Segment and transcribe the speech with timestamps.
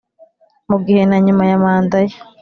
[0.69, 2.15] Mu gihe na nyuma ya manda ye